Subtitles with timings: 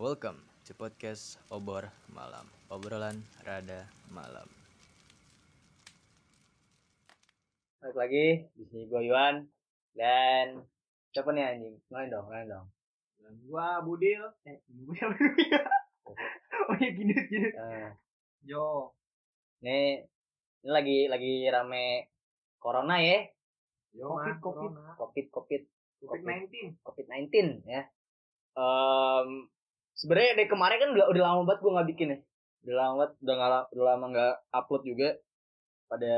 [0.00, 1.84] Welcome to podcast Obor
[2.16, 2.48] Malam.
[2.72, 4.48] Obrolan rada malam.
[7.84, 8.26] Balik lagi
[8.56, 9.44] di sini gue Yuan
[9.92, 10.64] dan
[11.12, 11.76] siapa nih anjing?
[11.92, 12.66] Lain dong, lain dong.
[13.20, 14.24] Dan gua Budil.
[14.48, 15.12] Eh, Budil
[15.52, 15.60] ya?
[16.72, 17.52] Oh iya gini gini.
[17.52, 17.92] Eh,
[18.48, 18.96] Jo.
[19.60, 20.00] ini
[20.64, 22.08] ini lagi lagi rame
[22.56, 23.20] corona ya,
[23.92, 24.96] Jo Covid, covid, corona.
[24.96, 25.62] covid, covid,
[26.08, 26.88] Covid 19.
[26.88, 27.84] covid 19 ya.
[28.56, 29.44] Em
[30.00, 32.18] sebenarnya dari kemarin kan udah udah lama banget gue nggak bikin ya.
[32.64, 35.08] Udah lama banget, udah nggak udah lama nggak upload juga.
[35.90, 36.14] Pada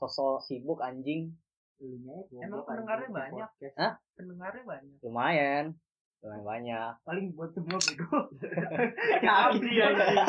[0.00, 1.36] sosok sibuk anjing
[1.80, 3.48] Emang pendengarnya banyak.
[3.72, 3.96] Hah?
[4.12, 5.00] Pendengarnya banyak.
[5.00, 5.72] lumayan,
[6.20, 6.92] lumayan banyak.
[7.08, 8.28] Paling buat semua bego.
[9.24, 10.16] Ya anjing anjing.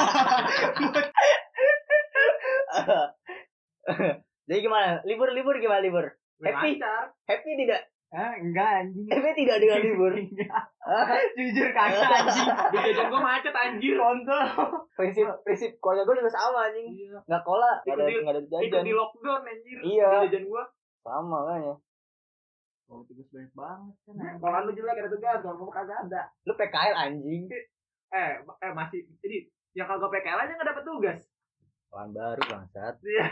[4.47, 5.03] Jadi gimana?
[5.03, 6.07] Libur libur gimana libur?
[6.39, 6.79] Happy?
[6.79, 7.11] Lancar.
[7.27, 7.90] Happy tidak?
[8.11, 9.07] Ah, enggak anjing.
[9.07, 10.11] Happy tidak dengan libur?
[10.19, 10.63] Enggak.
[11.39, 12.47] Jujur kagak anjing.
[12.75, 13.95] Di jajan gua macet anjir.
[13.95, 14.43] Kontol.
[14.99, 16.91] prinsip prinsip keluarga gue juga sama anjing.
[16.91, 17.23] Iya.
[17.23, 18.83] Nggak kola, nggak ada nggak ada Ikut jajan.
[18.83, 19.77] di lockdown anjir.
[19.79, 20.09] Iya.
[20.11, 20.63] Di jajan gua.
[21.07, 21.75] Sama kan ya.
[22.91, 24.35] Oh, tugas banyak banget kan.
[24.43, 26.21] Kalau lu jelek ada tugas, kalau gua kagak ada.
[26.43, 27.43] Lu PKL anjing.
[28.11, 31.19] Eh, eh masih jadi yang kagak PKL aja nggak dapet tugas.
[31.87, 32.95] Kawan baru bangsat.
[32.99, 33.23] Iya.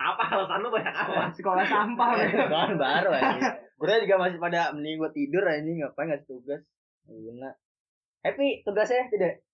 [0.00, 1.28] Apa alasan lu banyak apa?
[1.36, 2.08] Sekolah sampah.
[2.48, 3.67] Kawan baru anjing.
[3.78, 6.58] Gue juga masih pada mending gue tidur anjing ngapain nggak tugas.
[7.06, 7.54] Guna.
[8.26, 9.46] Happy tugasnya tidak?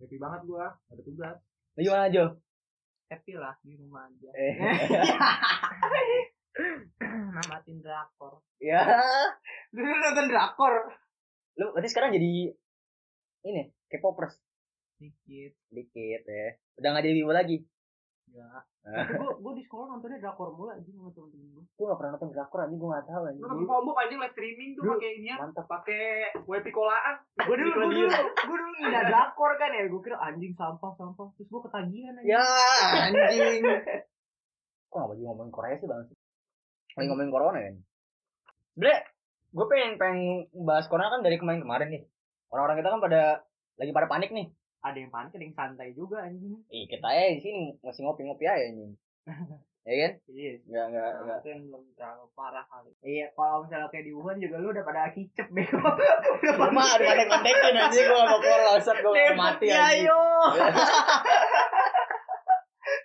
[0.00, 1.36] Happy banget gua, ada tugas.
[1.76, 2.40] Lu gimana Jo?
[3.12, 4.30] Happy lah di rumah aja.
[4.32, 4.54] Eh.
[7.36, 8.40] Namatin drakor.
[8.58, 8.80] ya.
[9.70, 10.74] Dulu nonton drakor.
[11.60, 12.50] Lu berarti sekarang jadi
[13.46, 14.40] ini K-popers
[14.96, 15.52] Dikit.
[15.70, 16.48] dikit ya.
[16.80, 17.60] Udah nggak jadi wibu lagi.
[18.36, 18.44] Ya.
[18.52, 18.62] Ah.
[18.84, 21.64] Tapi gua, gua di sekolah nontonnya drakor mulu anjing sama temen-temen gua.
[21.72, 23.40] Gue gak pernah nonton drakor anjing gue gak tahu anjing.
[23.40, 25.36] Lu kan combo anjing live streaming tuh pakai ini ya.
[25.40, 25.64] Mantap.
[25.64, 26.04] Pakai
[26.44, 27.16] wifi kolaan.
[27.32, 31.26] gue dulu gue dulu gue dulu ngina drakor kan ya gue kira anjing sampah sampah
[31.40, 32.44] terus gue ketagihan aja Ya
[33.08, 33.62] anjing.
[34.92, 36.04] Kok gak lagi ngomongin Korea sih bang?
[37.00, 37.76] Lagi ngomongin corona kan?
[38.76, 38.98] Sebenernya
[39.56, 40.20] gue pengen pengen
[40.52, 42.02] bahas corona kan dari kemarin-kemarin nih.
[42.52, 43.22] Orang-orang kita kan pada
[43.80, 44.52] lagi pada panik nih.
[44.86, 46.54] Ada yang panik ada yang santai juga anjing.
[46.70, 48.94] Ih kita aja di sini masih ngopi-ngopi aja anjing.
[49.86, 50.12] ya kan?
[50.34, 50.52] iya.
[50.66, 51.38] Enggak enggak enggak.
[51.42, 52.90] itu yang belum terlalu parah kali.
[53.02, 55.78] Iya kalau misalnya kayak di Wuhan juga lu udah pada kicep bego.
[56.42, 60.06] Udah Gue mah ada pandek-pandekin anjing gue mau keluar langsat gue mati ya anjing.
[60.06, 60.16] yo.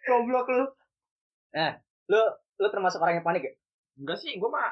[0.06, 0.66] Goblok lu.
[2.12, 2.22] Lu
[2.62, 3.54] lu termasuk orang yang panik ya?
[3.98, 4.72] Enggak sih, gua mah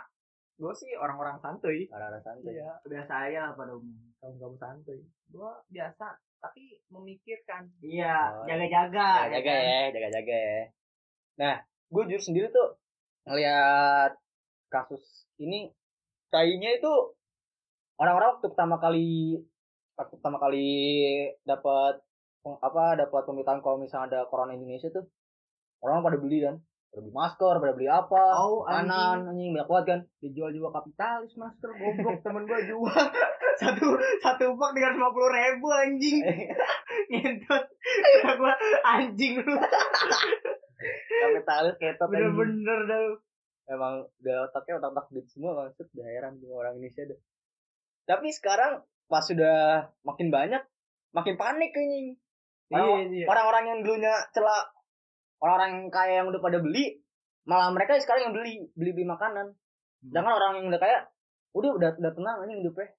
[0.60, 1.88] gua sih orang-orang santuy.
[1.88, 2.52] Orang-orang santai.
[2.60, 5.00] iya biasa aja lah pada umum Kamu kamu santuy.
[5.30, 6.06] gue biasa
[6.40, 10.62] tapi memikirkan Oh, iya jaga-jaga jaga-jaga ya, jaga-jaga ya.
[11.40, 12.76] Nah, gue jujur sendiri tuh
[13.24, 14.20] ngelihat
[14.68, 15.72] kasus ini
[16.30, 16.92] kayaknya itu
[18.00, 19.40] orang-orang waktu pertama kali
[19.96, 20.68] waktu pertama kali
[21.44, 22.00] dapat
[22.44, 25.06] apa dapat pemberitahuan kalau misalnya ada corona Indonesia tuh
[25.84, 26.56] orang pada beli kan
[26.90, 28.24] pada beli masker pada beli apa?
[28.34, 29.54] Oh, kanan anjing.
[29.54, 30.00] banyak banget kan?
[30.26, 33.06] Dijual juga kapitalis masker goblok temen gue jual.
[33.62, 33.92] Satu
[34.24, 36.24] satu pak dengan lima puluh ribu anjing.
[37.14, 37.64] Ngentot.
[38.26, 39.54] Kata gue anjing lu.
[41.22, 42.10] Kapitalis anjing.
[42.10, 43.02] bener-bener dah
[43.70, 47.20] emang udah otaknya otak-otak duit semua maksud udah heran orang Indonesia deh.
[48.10, 50.64] Tapi sekarang pas sudah makin banyak
[51.14, 52.18] makin panik anjing.
[52.74, 53.26] Orang- iya.
[53.30, 54.74] orang-orang yang dulunya celak
[55.40, 57.00] orang-orang yang kaya yang udah pada beli
[57.48, 59.56] malah mereka sekarang yang beli beli beli makanan
[60.04, 61.00] sedangkan orang yang udah kaya
[61.54, 62.90] udah udah udah tenang anjing hidupnya.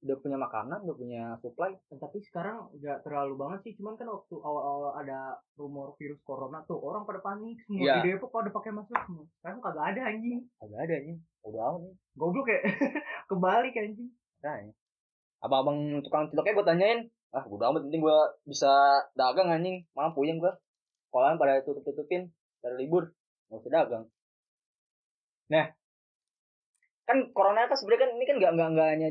[0.00, 1.76] Udah punya makanan udah punya supply.
[1.92, 6.80] Tapi sekarang nggak terlalu banget sih cuman kan waktu awal-awal ada rumor virus corona tuh
[6.80, 7.84] orang pada panik semua.
[7.84, 7.94] Iya.
[8.00, 9.24] di Depok pada pakai masker semua.
[9.40, 10.40] Sekarang kagak ada anjing.
[10.62, 11.18] Agak ada anjing.
[11.44, 12.60] Udah amat nih goblok ya.
[13.28, 14.10] Kebalik anjing.
[14.40, 14.72] Nah, ya.
[15.44, 18.18] abang-abang tukang ciloknya gue tanyain ah udah amat penting gue
[18.48, 18.72] bisa
[19.12, 19.84] dagang anjing.
[19.92, 20.52] Malah puyeng gue
[21.10, 22.30] sekolahan pada tutup tutupin
[22.62, 23.10] pada libur
[23.50, 24.04] nggak usah dagang.
[25.50, 25.66] Nah.
[27.02, 29.08] Kan corona kan sebenarnya kan ini kan nggak nggak nggak hanya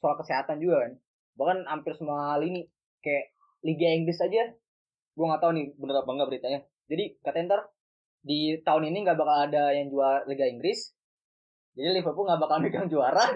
[0.00, 0.92] soal kesehatan juga kan.
[1.36, 2.64] Bahkan hampir semua lini
[3.04, 4.56] kayak Liga Inggris aja
[5.12, 6.60] gue nggak tahu nih bener apa enggak beritanya.
[6.88, 7.60] Jadi katanya ntar
[8.24, 10.96] di tahun ini nggak bakal ada yang juara Liga Inggris.
[11.76, 13.20] Jadi Liverpool nggak bakal megang juara.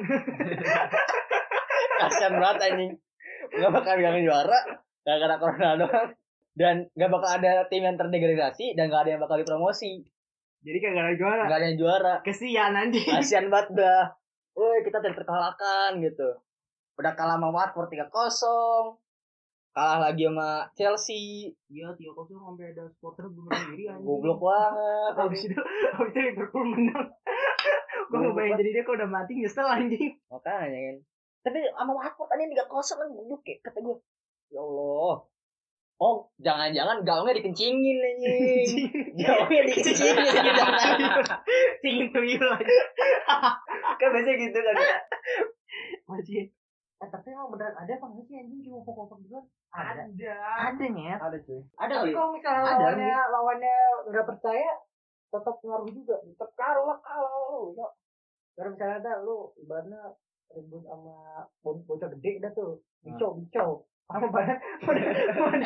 [2.00, 2.92] Kasian banget anjing.
[3.52, 4.58] Nggak bakal megang juara
[5.04, 6.16] gara-gara corona doang
[6.56, 10.02] dan nggak bakal ada tim yang terdegradasi dan nggak ada yang bakal dipromosi.
[10.64, 11.44] Jadi kagak ada juara.
[11.46, 12.14] Nggak ada yang juara.
[12.24, 13.12] Kesian anjing.
[13.12, 14.04] Kasian banget dah.
[14.56, 16.40] Woi kita tidak terkalahkan gitu.
[16.96, 18.08] Udah kalah sama Watford 3-0
[19.76, 21.52] kalah lagi sama Chelsea.
[21.68, 24.08] Iya tiga kosong sampai ada supporter bunuh diri anjing.
[24.08, 25.12] Goblok banget.
[25.20, 25.60] Habis itu,
[26.00, 27.12] habis itu Liverpool menang.
[28.08, 30.16] Gue mau bayangin jadi dia kok udah mati nyesel anjing.
[30.32, 30.96] makanya kan.
[31.44, 33.96] Tapi sama Watford tadi tiga kosong kan goblok kayak kata gue.
[34.48, 35.28] Ya Allah.
[35.96, 38.68] Oh, jangan-jangan gaungnya dikencingin anjing.
[39.16, 41.24] gaungnya dikencingin jangan.
[41.82, 42.76] Cingin tuyul aja.
[44.00, 44.76] Kan biasanya gitu kan.
[46.04, 46.46] Wajib.
[46.96, 49.40] Eh, tapi emang beneran ada apa nggak sih anjing cuma pokok-pokok gitu?
[49.72, 50.04] Ada.
[50.04, 50.36] Ada.
[50.72, 51.18] Ada nyet.
[51.20, 51.60] Ada cuy.
[51.80, 51.94] Ada.
[52.00, 53.76] Tapi kalau misalnya Ada, lawannya lawannya
[54.12, 54.70] nggak percaya,
[55.32, 56.16] tetap ngaruh juga.
[56.24, 57.62] Tetap ngaruh lah kalau lu.
[57.76, 57.88] Ya.
[58.56, 60.00] Kalau misalnya ada lu ibaratnya
[60.52, 62.80] ribut sama bo- bocah gede dah tuh.
[63.00, 63.88] Bico, bico.
[64.06, 64.58] Sama banget.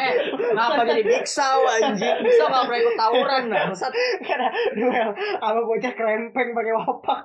[0.00, 2.16] Eh, kenapa jadi biksaw anjing?
[2.24, 3.92] Biksaw enggak pernah ikut tawuran bangsat.
[4.24, 7.20] Karena duel sama bocah krempeng pakai opak.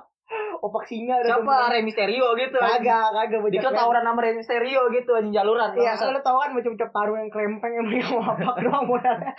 [0.60, 1.20] Opak singa.
[1.22, 2.56] Siapa Rey Mysterio gitu.
[2.56, 5.70] Kagak, kagak bocah Dikira tawuran sama Rey Mysterio gitu anjing jaluran.
[5.76, 9.32] Iya, lu tau kan macam-macam tarung yang krempeng yang pakai opak doang modalnya.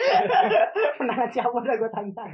[1.02, 2.30] Menang siapa dah gue tantang.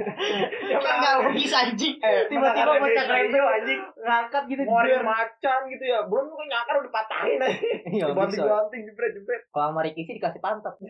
[0.67, 1.95] Ya kan enggak bisa anjing.
[2.01, 4.61] Tiba-tiba bocah krempeng anjing ngangkat gitu.
[4.67, 5.99] Ngeluarin macan gitu ya.
[6.07, 7.57] Belum lu nyakar udah patahin aja.
[7.87, 8.17] Iya, bisa.
[8.17, 9.41] Banting-banting jebret-jebret.
[9.51, 10.75] Kalau sama Ricky sih dikasih pantat.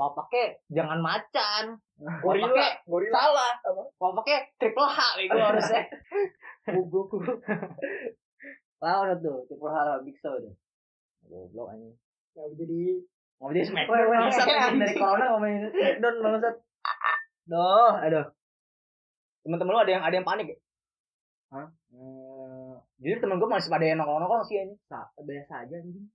[0.00, 1.64] Bapaknya jangan macan.
[2.24, 3.12] Gorila, Bapaknya gorila.
[3.12, 3.52] salah.
[4.00, 5.82] Bapaknya triple H bego harusnya.
[6.64, 7.32] Goblok lu.
[8.80, 10.54] Lawan tuh, triple H Big Show tuh.
[11.28, 11.92] Goblok anjing.
[12.32, 12.80] Ya jadi
[13.36, 14.80] Ngomong jadi Smackdown bangsat anjing.
[14.80, 16.54] dari corona ngomongin Smackdown bangsat.
[17.44, 18.26] Duh, aduh.
[19.40, 20.58] Temen-temen lu ada yang ada yang panik ya?
[21.50, 21.66] Hah?
[21.90, 24.76] Eh, Jadi temen gue masih pada yang nongkrong-nongkrong sih anjing.
[25.18, 26.08] biasa aja anjing.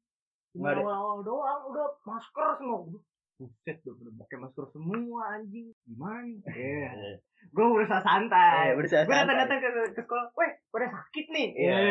[0.53, 2.87] Cuma awal-awal doang udah masker semua.
[3.35, 5.67] Buset, udah pada pakai masker semua anjing.
[5.83, 6.23] Gimana?
[6.23, 6.39] nih?
[6.55, 7.19] Iya.
[7.51, 8.71] Gue berusaha santai.
[8.71, 9.27] Eh, berusaha Gue santai.
[9.27, 11.47] datang-datang ke, ke sekolah, weh, pada sakit nih.
[11.51, 11.75] Iya.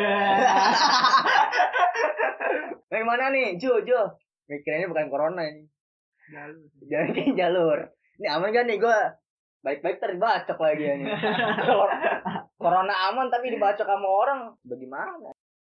[2.89, 4.17] Bagaimana nih, Jo, Jo?
[4.49, 5.69] Mikirannya bukan corona ini.
[6.33, 6.65] Jalur.
[6.91, 7.79] Jangan kayak jalur.
[8.17, 8.99] Ini aman gak nih gue?
[9.61, 11.05] Baik-baik terbacok lagi ini.
[12.57, 14.41] corona aman tapi dibacok sama orang.
[14.65, 15.33] Bagaimana?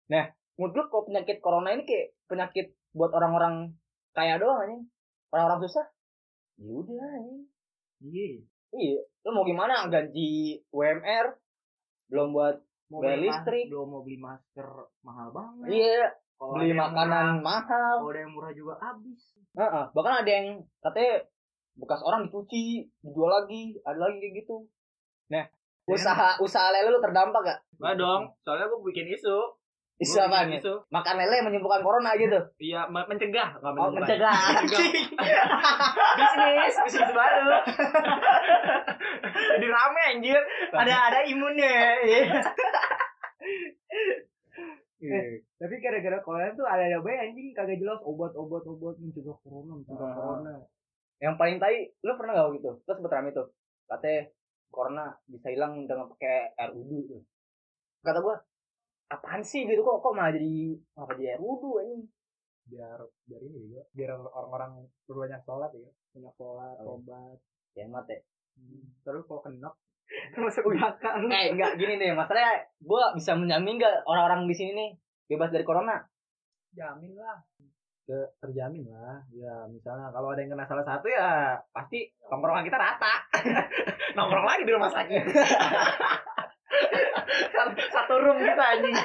[0.09, 0.25] Nah,
[0.57, 3.73] menurut gue kalau penyakit corona ini kayak penyakit buat orang-orang
[4.13, 4.83] kaya doang anjing.
[5.29, 5.85] Orang-orang susah.
[6.57, 7.41] Ya udah anjing.
[8.01, 8.29] Iya.
[8.69, 9.85] Iya, lu mau gimana?
[9.87, 10.29] Gaji
[10.69, 11.25] UMR
[12.07, 12.57] belum buat
[12.89, 13.65] Mau Bayar beli listrik.
[13.69, 14.65] belum mau beli masker
[14.99, 15.65] mahal banget.
[15.69, 17.93] iya, Kalau beli makanan murah- mahal.
[17.95, 19.21] Kalau ada yang murah juga habis.
[19.51, 20.47] Heeh, bahkan ada yang
[20.79, 21.13] katanya
[21.75, 24.65] bekas orang dicuci, dijual lagi, ada lagi kayak gitu.
[25.29, 25.45] Nah,
[25.85, 27.59] usaha usaha lele lu terdampak gak?
[27.77, 28.21] Enggak dong.
[28.41, 29.37] Soalnya gue bikin isu.
[29.99, 30.63] Isu apa nih?
[30.63, 30.79] Isu.
[30.87, 32.39] Makan lele menyembuhkan corona gitu.
[32.55, 33.59] Iya, me- mencegah.
[33.59, 34.31] Nggak Oh, mencegah.
[36.19, 37.59] bisnis, bisnis baru.
[39.51, 40.39] Jadi rame anjir.
[40.71, 41.99] ada ada imunnya.
[41.99, 42.21] Iya.
[44.99, 45.19] Iya.
[45.55, 49.99] Tapi gara-gara corona tuh ada ada bayi anjing kagak jelas obat-obat obat mencegah corona, mencegah
[50.01, 50.15] Ah.
[50.15, 50.53] corona.
[51.19, 52.71] Yang paling tai, lu pernah gak gitu?
[52.83, 53.51] Sempet rame tuh.
[53.83, 54.31] Katanya
[54.71, 57.21] corona bisa hilang dengan pakai air wudhu tuh.
[57.99, 58.39] Kata gua,
[59.09, 62.05] apaan sih gitu kok kok malah jadi apa jadi air wudhu anjing?
[62.69, 63.81] Biar biar ini juga.
[63.97, 65.89] Biar orang-orang berbanyak sholat ya.
[66.13, 67.01] Banyak pola, Oh.
[67.01, 67.37] obat.
[67.73, 68.21] Kiamat ya.
[69.01, 69.69] Terus kalau kena
[70.41, 71.21] Masuk neraka.
[71.21, 74.89] Eh, enggak gini deh, masalahnya gua bisa menjamin gak orang-orang di sini nih
[75.29, 76.01] bebas dari corona?
[76.69, 77.37] jamin lah.
[78.05, 79.21] Ke, terjamin lah.
[79.29, 83.13] Ya, misalnya kalau ada yang kena salah satu ya pasti nongkrongan kita rata.
[84.17, 85.23] Nongkrong lagi di rumah sakit.
[87.89, 88.95] Satu room kita anjing.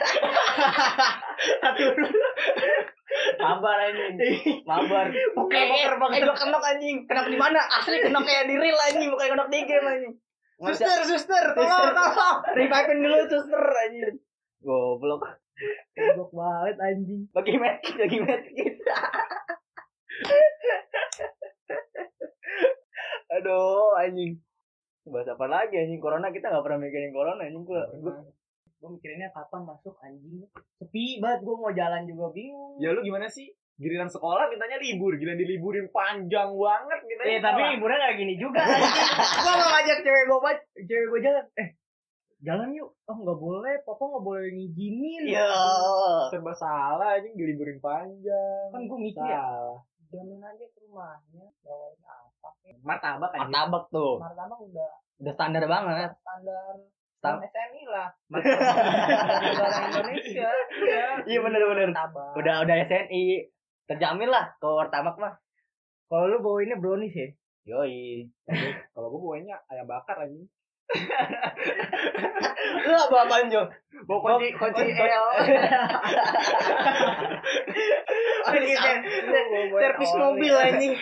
[1.65, 2.15] Satu room.
[3.41, 4.17] Mabar anjing.
[4.69, 5.06] Mabar.
[5.13, 6.97] Oke, eh, eh, gua kenok anjing.
[7.09, 7.61] Kenok di mana?
[7.81, 10.15] Asli kenok kayak di real anjing, bukan kenok di game anjing.
[10.55, 12.37] Suster, suster, tolong, tolong.
[12.55, 14.17] Revive dulu suster anjing.
[14.65, 15.25] Goblok.
[15.97, 17.21] Goblok banget anjing.
[17.33, 18.75] Bagi medkit, bagi medkit.
[23.35, 24.39] Aduh, anjing.
[25.05, 27.84] Bahas apa lagi anjing corona kita nggak pernah mikirin corona anjing gua.
[28.01, 28.25] gua
[28.84, 30.44] Gue mikirinnya kapan masuk anjing.
[30.77, 32.77] Sepi banget gue mau jalan juga bingung.
[32.77, 33.49] Ya lu gimana sih?
[33.81, 37.32] Giliran sekolah mintanya libur, giliran diliburin panjang banget mintanya.
[37.32, 38.61] Eh tapi liburan gak gini juga.
[39.41, 40.53] Gua mau ngajak cewek gue
[40.84, 41.44] cewek gue jalan.
[41.56, 41.69] Eh,
[42.44, 42.93] jalan yuk.
[43.08, 45.32] Oh nggak boleh, papa nggak boleh ngizinin.
[45.32, 45.49] Ya.
[46.29, 48.69] serba salah anjing diliburin panjang.
[48.69, 49.81] Kan gue mikir ya,
[50.13, 51.96] jalan aja ke rumahnya, bawain
[52.44, 52.69] apa?
[52.81, 53.48] Martabak anjing.
[53.48, 54.15] Martabak tuh.
[54.19, 56.10] Martabak udah Udah standar banget.
[56.15, 56.74] standar
[57.19, 58.08] Stan- Stan SNI lah.
[58.29, 58.60] Martabak
[59.44, 60.48] negara Indonesia.
[60.74, 61.05] Iya.
[61.24, 61.89] Iya bener-bener.
[61.91, 62.32] Martabak.
[62.36, 63.24] Udah udah SNI.
[63.84, 65.34] Terjamin lah ke martabak mah.
[66.06, 67.29] Kalau lu bawainnya brownies ya?
[67.67, 68.29] Yoi.
[68.93, 70.44] Kalau gue bawanya ayam bakar anjing.
[72.84, 73.65] Lu apa apaan Jo?
[74.05, 75.27] Bawa kunci kunci L.
[79.74, 80.94] Servis mobil anjing.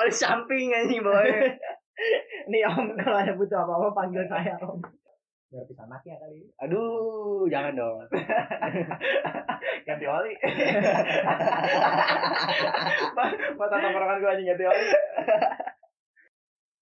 [0.00, 1.60] Oli samping anjing bawahnya.
[2.50, 4.80] Nih om kalau ada butuh apa-apa panggil saya om.
[5.50, 6.46] Gratis anaknya kali.
[6.62, 8.06] Aduh, jangan dong.
[9.86, 10.32] Ganti oli.
[13.58, 14.86] Mata tongkrongan gue anjing ganti oli.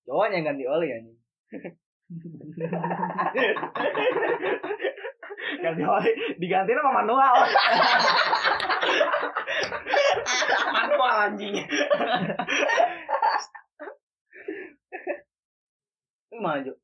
[0.04, 1.16] Cowoknya yang ganti oli anjing.
[5.64, 6.12] Ganti oli.
[6.36, 7.34] Diganti sama manual.
[10.76, 11.56] manual anjing.
[16.38, 16.78] Lu mana, Jo?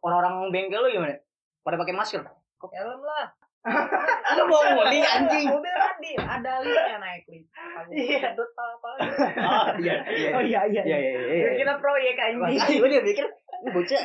[0.00, 1.20] Orang-orang bengkel lu gimana?
[1.60, 2.24] Pada pakai masker.
[2.72, 3.28] Helm lah.
[4.40, 5.52] Lu mau nguli anjing.
[5.52, 7.48] Mobil kan di ada liftnya naik lift.
[7.92, 8.32] Iya.
[8.32, 8.40] Iya.
[8.40, 9.12] apa lagi?
[9.36, 10.28] Oh, iya, iya.
[10.32, 10.80] Oh iya iya.
[10.80, 11.34] Iya, iya, iya.
[11.44, 11.50] iya.
[11.60, 12.80] Kita proyek Wah, anjing.
[12.80, 13.28] Gue dia pikir
[13.60, 14.04] ini bocah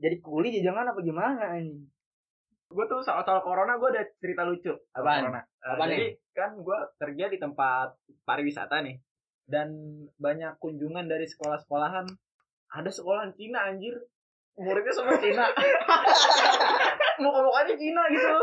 [0.00, 1.84] jadi kuli jangan apa gimana anjing.
[2.66, 5.30] gue tuh soal soal corona gue ada cerita lucu Apaan?
[5.30, 5.38] corona.
[5.38, 7.94] Eh, Apaan jadi kan gue kerja di tempat
[8.26, 8.98] pariwisata nih
[9.46, 9.70] dan
[10.18, 12.10] banyak kunjungan dari sekolah-sekolahan
[12.76, 13.96] ada sekolahan Cina anjir.
[14.54, 15.44] Muridnya semua Cina.
[17.22, 18.36] Muka-mukanya Cina gitu.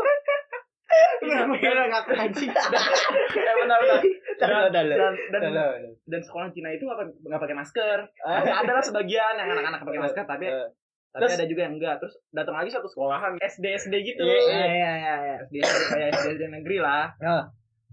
[1.24, 2.50] Bener ngaku anjing.
[3.38, 3.98] ya benar benar
[4.34, 5.72] Tahu, tahu, dan dan, dan, tahu.
[6.06, 7.98] dan sekolah Cina itu nggak pakai- masker.
[8.16, 10.68] Tapi ada lah sebagian yang anak-anak pakai masker tapi Eh,
[11.10, 11.94] tapi Terus- ada juga yang enggak.
[11.98, 14.22] Terus datang lagi satu sekolahan SD SD gitu.
[14.22, 15.14] Iya, Iya iya iya.
[15.16, 15.34] iya.
[15.40, 17.10] SD SD kayak SD SD negeri lah.
[17.20, 17.44] Ah.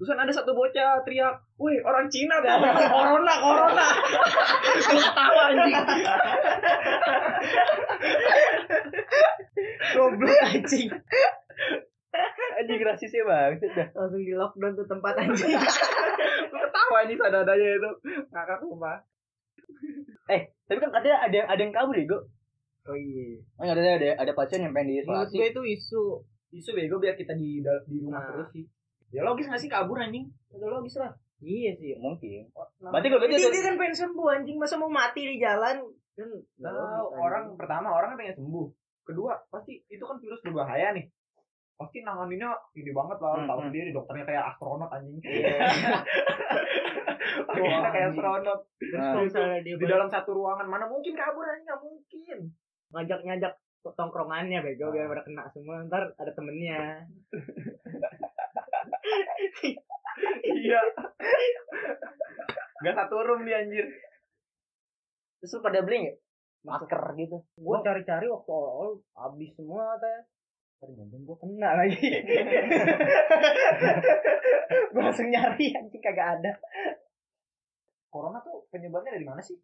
[0.01, 2.49] Terus kan ada satu bocah teriak woi orang Cina tuh
[2.89, 3.85] corona corona
[4.81, 5.75] gue ketawa anjing
[9.91, 10.89] Goblok anjing.
[12.57, 13.87] Anjing rasisnya banget dah.
[13.93, 15.53] Langsung di lockdown tuh tempat anjing.
[16.49, 17.91] ketawa anjing sadadanya itu
[18.29, 18.97] ngakak sumpah
[20.27, 22.23] Eh, tapi kan katanya ada ada yang kabur ya, Go.
[22.83, 23.35] Oh iya.
[23.59, 25.35] Oh, ada ada ada pasien yang pengen Menurut diisolasi.
[25.35, 26.03] gue itu isu.
[26.51, 28.27] isu bego biar kita di di rumah Nah.
[28.27, 28.65] terus sih
[29.11, 31.97] ya logis gak sih kabur anjing udah logis lah Iya sih.
[31.97, 32.53] Mungkin.
[32.85, 35.81] Nah, Berarti kalau Dia, dia kan pengen sembuh anjing masa mau mati di jalan
[36.13, 37.17] kan logis, Tahu, anjing.
[37.17, 38.67] orang pertama orang pengen sembuh
[39.01, 41.09] kedua pasti itu kan virus berbahaya nih
[41.73, 43.67] pasti nanganinnya ini banget lah Hmm, tahu hmm.
[43.73, 45.17] sendiri dokternya kayak astronot anjing.
[47.49, 49.57] Pakaiannya Wah, kayak astronot Terus Nah.
[49.65, 52.37] di dalam satu ruangan mana mungkin kabur anjing nggak mungkin
[52.93, 53.53] ngajak ngajak
[53.97, 57.01] tongkrongannya bego biar pada kena semua ntar ada temennya
[60.43, 60.81] iya.
[62.81, 63.85] Gak satu room dia anjir.
[65.41, 66.17] Terus lu pada beli nggak?
[66.61, 67.37] Masker gitu.
[67.41, 70.29] gue cari-cari waktu awal habis semua teh
[70.77, 71.97] ternyata gue kena lagi.
[74.91, 76.51] Gue langsung nyari anjing kagak ada.
[78.09, 79.57] Corona tuh penyebabnya dari mana sih?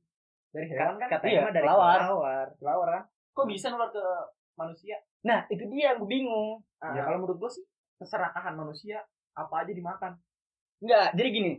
[0.54, 1.10] Dari hewan kan?
[1.10, 2.00] katanya Iya, dari kelawar.
[2.06, 2.46] kelawar.
[2.62, 3.04] Kelawar kan
[3.38, 4.06] kok bisa nular ke
[4.58, 4.98] manusia?
[5.30, 6.58] Nah, itu dia yang gue bingung.
[6.82, 7.66] ya kalau menurut gua sih
[7.98, 9.02] keserakahan manusia
[9.38, 10.18] apa aja dimakan
[10.78, 11.52] Enggak, jadi gini.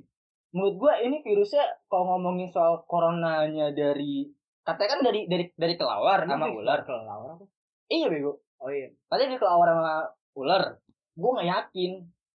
[0.49, 4.30] Menurut gua ini virusnya kalau ngomongin soal coronanya dari
[4.62, 6.78] katanya kan dari dari dari kelawar sama ular.
[6.82, 7.44] kelawar apa
[7.87, 8.38] Iya bego.
[8.58, 9.94] oh iya Katanya dari kelawar sama
[10.35, 10.62] ular.
[11.12, 11.92] Gua nggak yakin.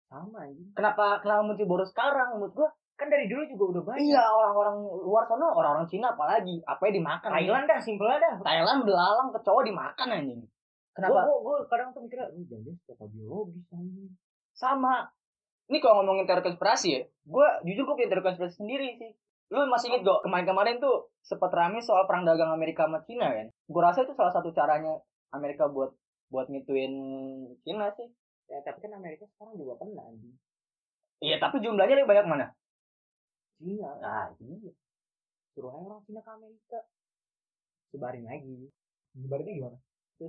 [0.05, 2.69] sama anjing Kenapa kenapa muncul baru sekarang menurut gua?
[2.93, 7.01] kan dari dulu juga udah banyak Iya, orang-orang luar sana, orang-orang Cina apalagi, apa yang
[7.01, 7.29] dimakan?
[7.31, 10.41] Thailand dah simpel dah Thailand belalang kecoa dimakan anjing.
[10.93, 11.24] Kenapa?
[11.24, 14.10] gue gue kadang tuh mikirnya ini jangan secara biologis anjing
[14.51, 15.10] sama
[15.72, 19.12] ini kalau ngomongin teori konspirasi ya gue jujur gue punya teori konspirasi sendiri sih.
[19.51, 23.48] Lu masih inget gak kemarin-kemarin tuh sempat rame soal perang dagang Amerika sama Cina kan?
[23.48, 25.00] Gue rasa itu salah satu caranya
[25.32, 25.96] Amerika buat
[26.28, 26.92] buat ngituin
[27.63, 28.12] Cina sih.
[28.51, 30.36] Ya tapi kan Amerika sekarang juga kena anjing.
[31.24, 32.46] Iya tapi jumlahnya lebih banyak mana?
[33.60, 33.96] Cina.
[34.04, 34.75] Nah itu dia
[35.56, 36.80] suruh aja orang Cina ke Amerika.
[37.96, 38.72] Sebarin lagi.
[39.16, 39.78] Nyebarinnya gimana?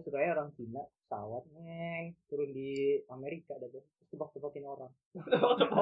[0.00, 3.84] Terus aja orang Cina pesawat neng turun di Amerika dah tuh.
[3.84, 4.92] Terus tebak-tebakin orang.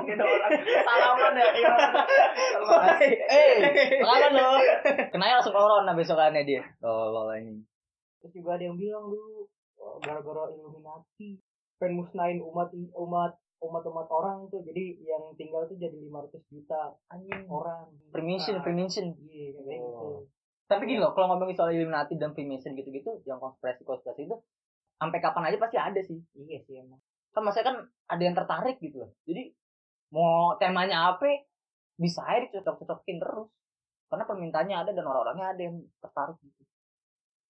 [0.01, 0.51] Oke orang.
[0.59, 1.47] Salaman ya.
[1.55, 1.75] iya.
[3.31, 3.55] eh
[4.03, 4.51] pengalaman lo
[5.15, 6.63] kenanya langsung corona besokannya dia.
[6.83, 7.63] Tolol ini
[8.21, 9.49] terus juga ada yang bilang dulu
[9.81, 11.41] "Wah, gara-gara Illuminati
[11.81, 13.33] pengen musnahin umat umat
[13.65, 17.49] umat umat orang tuh jadi yang tinggal tuh jadi 500 juta anjing.
[17.49, 17.89] orang.
[18.13, 20.05] Freemason Nah, Freemason iya kayak gitu.
[20.05, 20.21] Oh.
[20.71, 24.39] Tapi gini loh kalau ngomongin soal Illuminati dan Freemason gitu-gitu yang konspirasi konspirasi itu
[25.03, 26.23] sampai kapan aja pasti ada sih.
[26.39, 27.03] Iya sih emang.
[27.35, 29.11] Kan maksudnya kan ada yang tertarik gitu loh.
[29.27, 29.51] Jadi
[30.15, 31.27] mau temanya apa
[31.99, 33.51] bisa aja dicocok-cocokin terus.
[34.07, 36.63] Karena permintaannya ada dan orang-orangnya ada yang tertarik gitu.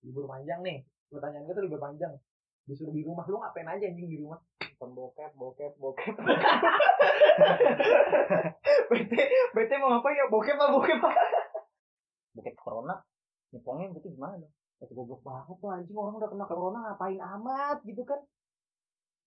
[0.09, 0.81] Libur panjang nih.
[1.13, 2.17] Pertanyaan gue tuh libur panjang.
[2.65, 3.29] Disuruh di rumah.
[3.29, 4.41] Lu ngapain aja anjing di rumah?
[4.81, 6.17] nonton bokep bokep bokep.
[8.89, 9.23] Bete
[9.53, 10.25] bete mau ngapain ya?
[10.33, 11.13] Bokep apa bokep apa
[12.35, 12.95] bukit corona
[13.51, 17.79] nyepongnya berarti gimana dong itu goblok banget tuh anjing orang udah kena corona ngapain amat
[17.85, 18.21] gitu kan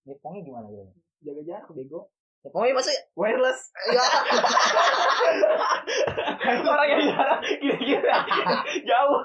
[0.07, 2.11] nyepongnya gimana gitu Jaga jarak bego.
[2.43, 3.71] Ya, pokoknya masih wireless.
[3.87, 4.03] Ya.
[6.75, 8.17] Orang yang jarak gila-gila.
[8.91, 9.23] Jauh.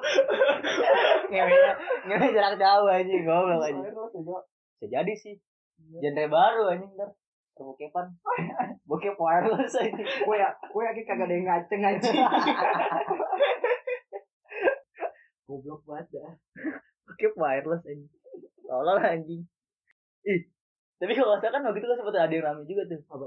[1.26, 1.74] Ngewenya,
[2.06, 3.82] ngewenya jarak jauh anjing, goblok anjing.
[4.78, 5.34] Bisa jadi sih.
[5.98, 7.10] Genre baru anjing ntar.
[7.58, 8.14] Perbokepan.
[8.88, 10.06] Bokep wireless anjing.
[10.06, 12.14] gue ya gue yakin kagak ada yang ngaceng anjing
[15.58, 16.32] Goblok banget dah.
[17.10, 18.10] Bokep wireless anjing.
[18.62, 19.42] Tolol anjing.
[20.22, 20.40] Ih,
[21.02, 23.00] tapi kalau nggak salah kan waktu itu kan sempat ada yang rame juga tuh.
[23.10, 23.26] Apa?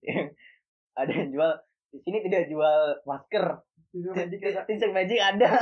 [1.04, 1.50] ada yang jual
[1.92, 3.44] di sini tidak jual masker.
[3.92, 5.50] Tinsel magic ada.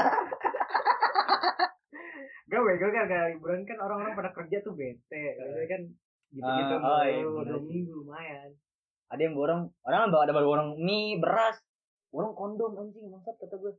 [2.48, 5.80] Gak bego kan kayak liburan kan orang-orang pada kerja tuh bete Jadi kan
[6.32, 8.56] gitu-gitu Ah, oh, iya, dua minggu lumayan
[9.12, 11.60] Ada yang borong, orang ada bawa borong mie, beras.
[12.12, 13.72] Borong kondom anjing, bangsat kata gue.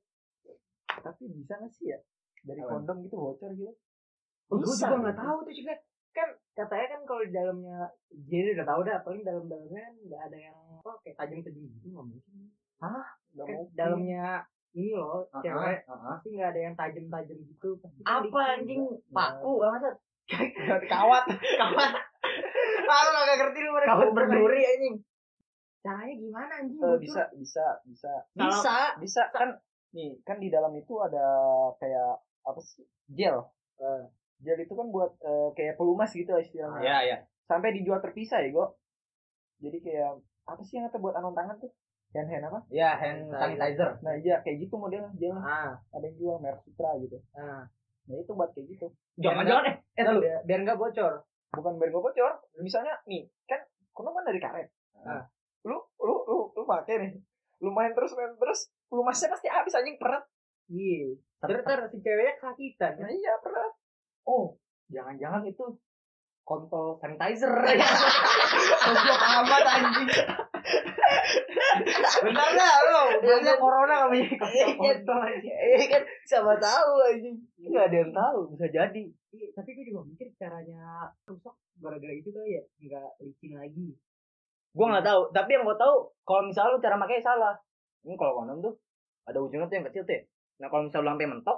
[1.01, 1.99] Tapi bisa gak sih ya?
[2.41, 2.69] Dari Apa?
[2.73, 3.73] kondom gitu bocor gitu.
[4.47, 5.73] Oh, gue juga nggak tahu tuh juga
[6.09, 7.79] kan katanya kan kalau di dalamnya
[8.25, 12.05] jadi udah tahu dah paling dalam-dalamnya kan nggak ada yang apa kayak tajam-tajam gitu nggak
[12.07, 12.89] mungkin Gak
[13.37, 13.77] kan mungkin.
[13.77, 14.25] dalamnya
[14.71, 16.01] ini loh cewek ah.
[16.09, 18.81] pasti nggak ada yang tajam-tajam gitu pasti kan Apa anjing?
[19.07, 19.95] Paku, bangsat.
[20.89, 21.23] Kawat.
[21.29, 21.91] kawat
[22.89, 24.95] ah lu nggak ngerti lu mereka Kawat berduri anjing.
[25.79, 26.97] caranya gimana anjing Bocor.
[26.97, 28.13] bisa, bisa, bisa.
[28.33, 28.77] Bisa.
[28.97, 29.53] Bisa kan
[29.95, 31.23] nih, kan di dalam itu ada
[31.77, 32.85] kayak apa sih?
[33.09, 33.41] Gel.
[33.79, 34.03] Eh.
[34.39, 36.81] Gel itu kan buat eh, kayak pelumas gitu lah istilahnya.
[36.81, 37.17] Ya, ya.
[37.49, 38.77] Sampai dijual terpisah ya, Go.
[39.59, 41.71] Jadi kayak apa sih yang kata buat anon tangan tuh?
[42.09, 42.59] Hand hand apa?
[42.73, 44.01] Ya, hand sanitizer.
[44.01, 45.45] Nah, iya kayak gitu modelnya, gelnya.
[45.45, 47.21] ah Ada yang jual merek Sutra gitu.
[47.37, 47.69] ah
[48.09, 48.87] Nah, itu buat kayak gitu.
[49.21, 50.21] Jangan-jangan eh, eh lu.
[50.25, 51.21] biar, biar nggak bocor
[51.53, 52.33] Bukan biar gue bocor.
[52.65, 53.61] Misalnya nih, kan
[53.93, 54.67] kondom kan dari karet.
[55.05, 55.29] Ah.
[55.61, 57.11] Lu lu lu lu pakai nih.
[57.61, 60.25] Lu main terus main terus, pelumasnya pasti habis anjing peret.
[60.69, 63.73] iya terus si ceweknya kesakitan Nah, iya peret.
[64.27, 64.59] Oh,
[64.91, 65.65] jangan-jangan itu
[66.43, 67.49] kontol sanitizer.
[68.83, 70.09] Goblok amat anjing.
[72.25, 73.01] Bentar dah lu.
[73.21, 74.25] Biasanya corona kami.
[74.81, 75.53] Kontol anjing.
[75.53, 77.37] Eh kan siapa tahu anjing.
[77.61, 79.03] Enggak ada yang tahu, bisa jadi.
[79.29, 83.89] Iya, tapi gue juga mikir caranya rusak gara-gara itu kali ya nggak licin lagi.
[84.75, 85.95] Gua nggak tahu, tapi yang gua tahu
[86.27, 87.55] kalau misalnya lu cara makanya salah.
[88.03, 88.73] Ini kalau kondom tuh
[89.25, 90.15] ada ujungnya tuh yang kecil tuh.
[90.15, 90.21] ya.
[90.59, 91.57] Nah, kalau misalnya lu sampai mentok,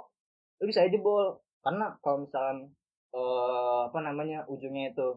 [0.58, 1.26] lu bisa aja jebol.
[1.62, 2.66] Karena kalau misalnya
[3.12, 5.08] eh apa namanya ujungnya itu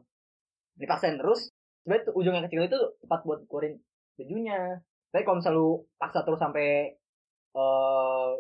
[0.76, 1.50] dipaksain terus,
[1.82, 3.80] sebenarnya tuh ujung yang kecil itu tepat buat keluarin
[4.20, 4.84] bajunya.
[5.10, 6.92] Tapi kalau misalnya lu paksa terus sampai
[7.56, 8.32] eh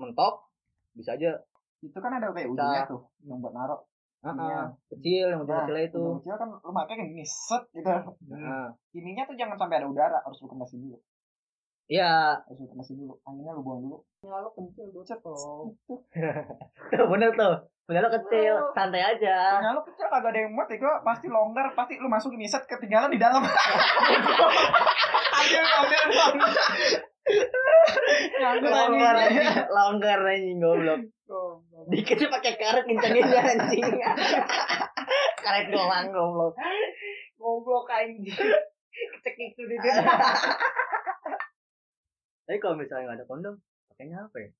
[0.00, 0.48] mentok,
[0.96, 1.38] bisa aja
[1.84, 3.84] Itu kan ada kayak ujungnya tuh yang buat narok.
[4.24, 4.60] ah, Iya.
[4.88, 6.00] kecil yang ujung Nah, kecilnya itu.
[6.00, 7.92] Ujung kecil kan lu pakai kan gini set gitu.
[8.32, 10.96] Nah, Ininya tuh jangan sampai ada udara, harus lu kemasin dulu.
[11.84, 13.12] Iya, lu kemasin dulu.
[13.28, 14.00] Anginnya lu buang dulu.
[14.24, 15.36] Lalu kencil bocor Gitu.
[16.96, 17.60] tuh bener tuh.
[17.84, 19.60] Bener lo kecil, santai aja.
[19.60, 22.48] Punya lu kecil kagak ada yang muat ya, gua pasti longgar, pasti lu masukin nih
[22.48, 23.44] set ketinggalan di dalam.
[23.44, 23.52] ambil,
[25.84, 26.48] ambil, ambil.
[28.40, 29.16] Nyangkut longgar
[29.72, 31.00] longgar anjing goblok
[31.88, 33.80] dikitnya pakai karet kencengin ya anjing
[35.44, 36.52] karet doang goblok
[37.40, 38.32] goblok anjing.
[38.94, 39.74] Kecek itu di
[42.44, 43.54] tapi kalau misalnya nggak ada kondom
[43.88, 44.50] pakainya apa ya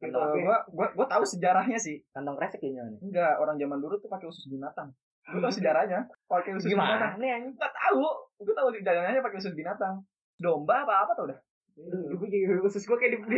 [0.00, 2.00] kantong, Gua, gua, gua tahu sejarahnya sih.
[2.10, 4.88] kantong kresek kayaknya nih Enggak, orang zaman dulu tuh pakai usus binatang.
[5.28, 6.08] Gua tahu sejarahnya.
[6.24, 6.72] Pakai usus binatang.
[6.72, 8.00] gimana nih anjing Enggak tahu.
[8.40, 9.94] Gua tahu sejarahnya pakai usus binatang.
[10.40, 11.36] Domba apa apa tau dah.
[11.76, 13.18] Gue jadi usus gue kayak di.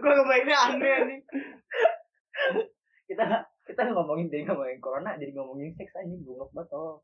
[0.00, 1.22] Gue kebaiknya aneh anjing.
[3.06, 3.24] kita
[3.66, 7.02] kita ngomongin dari ngomongin corona jadi ngomongin seks anjing goblok banget oh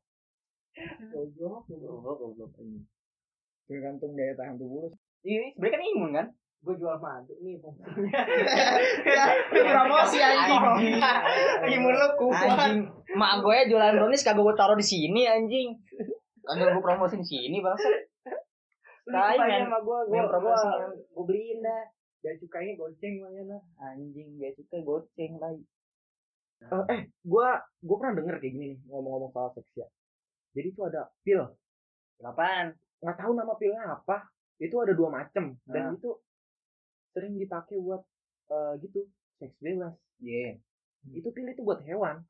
[1.10, 1.66] Goblok.
[1.66, 2.86] goblok goblok anjing
[3.66, 4.88] Tergantung daya tahan tubuh lu.
[5.26, 6.26] ini sebenarnya kan imun kan
[6.64, 8.10] Gue jual madu nih fungsinya.
[9.54, 10.62] promosi anjing.
[11.78, 12.42] Imun lu kuat.
[12.46, 15.78] anjing mak gue jualan brownies kagak gue taruh di sini anjing
[16.42, 17.58] kagak gue promosin di sini
[19.06, 19.70] Tai, lupain men.
[19.70, 20.56] sama gue, gue gue
[21.14, 21.82] gue beliin dah.
[22.26, 23.62] Biar cukainya goceng lah.
[23.86, 25.62] anjing biasa suka goceng baik
[26.90, 29.86] eh, gua gua pernah denger kayak gini nih ngomong-ngomong soal seks ya.
[30.56, 31.44] Jadi tuh ada pil,
[32.16, 34.28] kapan nggak tahu nama pilnya apa.
[34.56, 35.94] Itu ada dua macam dan Nah.
[35.94, 36.10] itu
[37.10, 38.00] sering dipakai buat
[38.46, 39.04] eh, gitu
[39.36, 39.92] seks bebas.
[40.18, 40.56] iya
[41.06, 42.24] Itu pil itu buat hewan.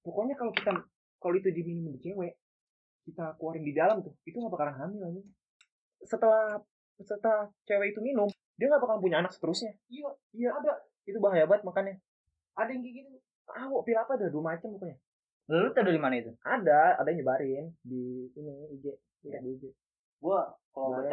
[0.00, 0.70] Pokoknya kalau kita
[1.18, 2.38] kalau itu diminum di cewek,
[3.04, 5.26] kita keluarin di dalam tuh, itu nggak bakalan hamil anjing.
[6.00, 6.62] Setelah
[6.96, 9.74] setelah cewek itu minum, dia nggak bakalan punya anak seterusnya.
[9.88, 10.72] Iya, Iya, ada.
[11.04, 11.94] Itu bahaya banget makanya.
[12.54, 13.10] ada yang kayak gitu.
[13.44, 14.96] Tahu pil apa ada dua macam pokoknya.
[15.48, 18.84] lu tahu dari mana itu Ada, ada yang nyebarin di ini IG,
[19.24, 19.40] ya.
[19.40, 19.64] di IG.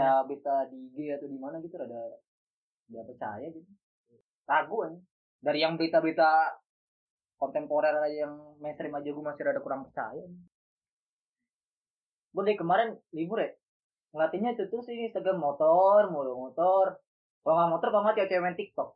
[0.05, 2.01] Kalau baca berita di IG atau di mana gitu ada
[2.93, 3.69] nggak percaya gitu.
[4.45, 4.99] Ragu aja
[5.41, 6.29] dari yang berita-berita
[7.41, 10.21] kontemporer aja yang mainstream aja gue masih ada kurang percaya.
[12.31, 13.49] Gue dari kemarin libur ya
[14.15, 17.03] ngelatihnya itu tuh sih Instagram motor mulu motor.
[17.43, 18.89] Kalau nggak motor kalau nggak cewek-cewek main TikTok.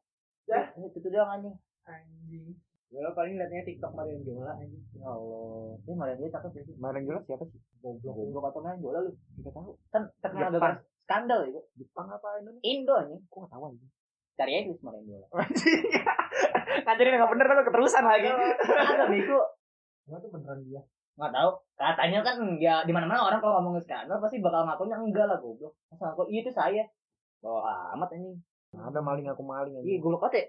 [0.48, 0.72] Ya.
[0.80, 1.56] Itu tuh doang anjing.
[1.86, 2.56] Anjing.
[2.90, 4.66] Ya lo paling liatnya TikTok Marion Jola aja.
[4.98, 5.78] ya Allah.
[5.86, 6.74] Ini malah dia cakep sih.
[6.74, 7.60] Kemarin jelas siapa sih?
[7.84, 8.16] goblok.
[8.16, 8.44] Goblok.
[8.50, 9.78] Atau main bola lu Kita tahu.
[9.94, 10.78] kan terkenal Jepang.
[11.10, 12.62] Skandal ya Jepang apa Indonesia?
[12.64, 13.86] Indo anjing Gua nggak tahu aja.
[14.36, 15.80] cari aja main bola Anjing.
[16.86, 18.28] Ngajarin nggak bener tapi keterusan lagi.
[18.30, 19.40] ada bego
[20.06, 20.82] Emang tuh beneran dia.
[21.18, 24.96] nggak tahu katanya kan ya di mana mana orang kalau ngomongin skandal pasti bakal ngakunya
[24.96, 26.82] enggak lah goblok masa ngaku iya itu saya
[27.40, 28.38] bawa amat anjing
[28.72, 29.84] Ada maling aku maling aja.
[29.84, 30.44] iya goblok banget ya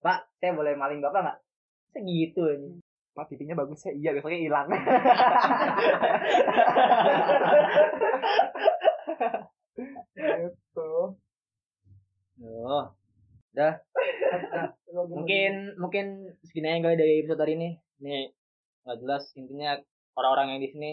[0.00, 1.38] pak saya boleh maling bapak nggak
[1.90, 2.78] segitu anjing
[3.10, 3.90] Pak pipinya bagus ya.
[3.90, 4.70] Iya besoknya hilang.
[9.76, 10.90] Gitu.
[12.40, 12.84] Oh.
[13.50, 13.74] Dah.
[14.90, 16.06] mungkin mungkin
[16.46, 17.70] segini aja kali dari episode hari ini.
[18.00, 18.32] Nih
[18.84, 19.76] nggak jelas intinya
[20.16, 20.90] orang-orang yang di sini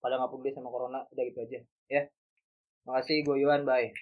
[0.00, 2.02] pada nggak peduli sama corona udah gitu aja ya
[2.84, 3.92] makasih gue Yuan bye